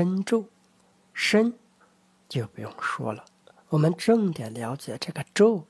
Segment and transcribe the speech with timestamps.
[0.00, 0.46] 身咒，
[1.12, 1.52] 身
[2.26, 3.22] 就不用说了。
[3.68, 5.66] 我们重点了解这个咒，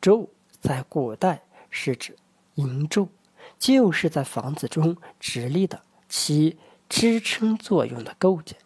[0.00, 2.16] 咒在古代是指
[2.54, 3.10] 营咒，
[3.58, 6.56] 就是在房子中直立的起
[6.88, 8.58] 支撑作用的构件。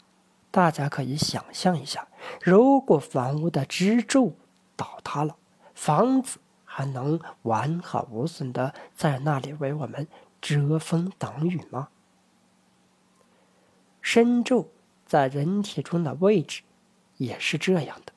[0.53, 2.07] 大家可以想象一下，
[2.41, 4.37] 如果房屋的支柱
[4.77, 5.35] 倒塌了，
[5.75, 10.07] 房子还能完好无损的在那里为我们
[10.41, 11.89] 遮风挡雨吗？
[14.01, 14.71] 身柱
[15.13, 16.63] 在人体中的位置
[17.19, 18.15] 也是这样的，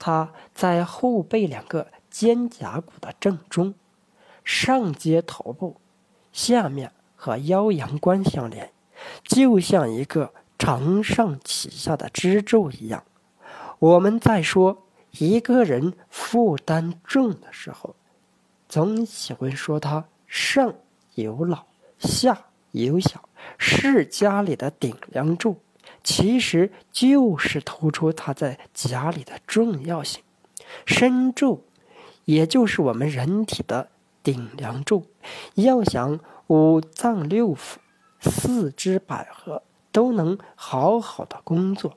[0.00, 3.72] 它在后背两个肩胛骨的正中，
[4.42, 5.76] 上接头部，
[6.32, 8.72] 下面和腰阳关相连，
[9.22, 13.04] 就像一个承上启下的支柱一样。
[13.78, 14.76] 我们在说
[15.12, 17.94] 一个人负担重的时候，
[18.68, 20.74] 总喜欢说他上
[21.14, 21.64] 有老，
[22.00, 22.36] 下
[22.72, 23.22] 有小。
[23.56, 25.60] 是家里的顶梁柱，
[26.04, 30.22] 其实就是突出他在家里的重要性。
[30.84, 31.64] 身柱，
[32.26, 33.88] 也就是我们人体的
[34.22, 35.06] 顶梁柱。
[35.54, 37.76] 要想五脏六腑、
[38.20, 41.96] 四肢百合都能好好的工作，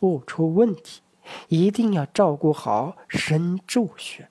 [0.00, 1.02] 不出问题，
[1.48, 4.28] 一定要照顾好身柱穴。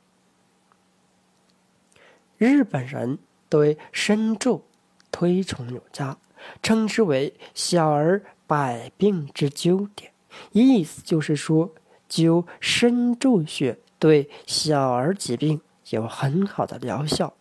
[2.38, 4.66] 日本人对身柱
[5.12, 6.18] 推崇有加。
[6.62, 10.12] 称之为“小儿百病之灸点”，
[10.52, 11.72] 意思就是说，
[12.10, 17.34] 灸身柱穴对小儿疾病有很好的疗效。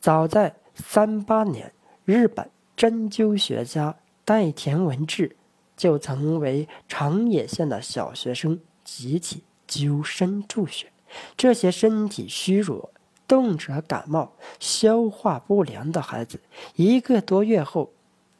[0.00, 1.72] 早在三八年，
[2.04, 5.36] 日本针灸学家代田文治
[5.76, 10.92] 就曾为长野县的小学生集体灸身柱穴。
[11.36, 12.90] 这些身体虚弱、
[13.26, 16.40] 动辄感冒、消化不良的孩子，
[16.74, 17.92] 一个多月后。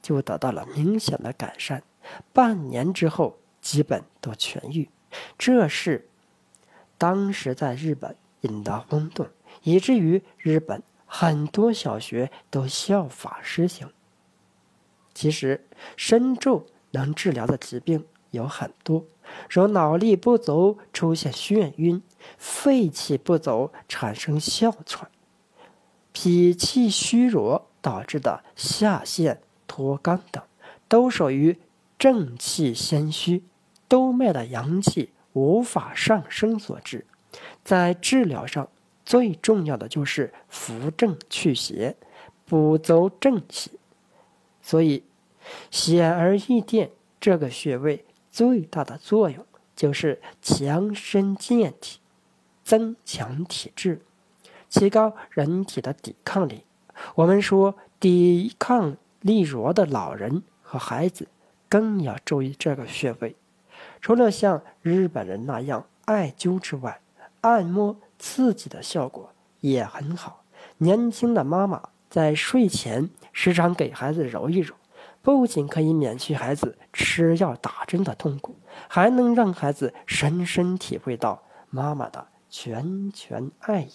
[0.08, 1.82] 就得到了明显的改善，
[2.32, 4.88] 半年之后基本都痊愈。
[5.36, 6.08] 这是
[6.96, 9.28] 当时在日本引得轰动，
[9.64, 13.92] 以至于日本很多小学都效法施行。
[15.12, 19.04] 其实，身柱能治疗的疾病有很多，
[19.50, 22.02] 如脑力不足出现眩晕、
[22.38, 25.10] 肺气不足产生哮喘、
[26.12, 29.42] 脾气虚弱导致的下陷。
[29.78, 30.42] 脱肛等，
[30.88, 31.56] 都属于
[32.00, 33.44] 正气先虚、
[33.88, 37.06] 督脉的阳气无法上升所致。
[37.62, 38.68] 在治疗上，
[39.04, 41.94] 最重要的就是扶正祛邪、
[42.44, 43.78] 补足正气。
[44.60, 45.04] 所以，
[45.70, 46.90] 显而易见，
[47.20, 49.46] 这个穴位最大的作用
[49.76, 52.00] 就是强身健体、
[52.64, 54.02] 增强体质、
[54.68, 56.64] 提高人体的抵抗力。
[57.14, 58.96] 我们说抵抗。
[59.20, 61.28] 力弱的老人和孩子
[61.68, 63.36] 更要注意这个穴位。
[64.00, 67.00] 除了像日本人那样艾灸之外，
[67.40, 70.42] 按摩刺激的效果也很好。
[70.78, 71.80] 年轻的妈妈
[72.10, 74.74] 在睡前时常给孩子揉一揉，
[75.22, 78.56] 不仅可以免去孩子吃药打针的痛苦，
[78.88, 83.92] 还能让孩子深深体会到妈妈的拳拳爱意，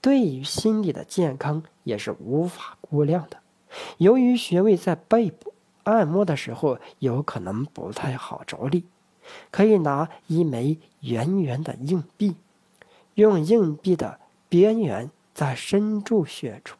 [0.00, 3.38] 对于心理的健康也是无法估量的。
[3.98, 5.52] 由于穴位在背部，
[5.84, 8.84] 按摩的时候有可能不太好着力，
[9.50, 12.36] 可以拿一枚圆圆的硬币，
[13.14, 14.18] 用硬币的
[14.48, 16.76] 边缘在深柱穴处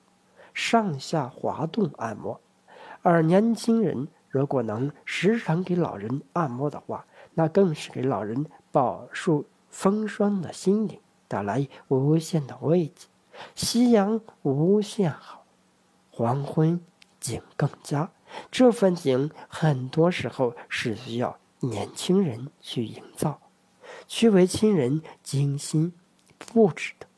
[0.53, 2.41] 上下滑动按摩。
[3.03, 13.09] 而年轻人如果能时常给老人按摩的话，那更是给老人饱受风霜的心灵带来无限的慰藉。
[13.55, 15.44] 夕阳无限好。
[16.17, 16.81] 黄昏
[17.19, 18.09] 景更佳，
[18.53, 23.41] 这份景很多时候是需要年轻人去营造，
[24.07, 25.93] 去为亲人精心
[26.39, 27.09] 布置的。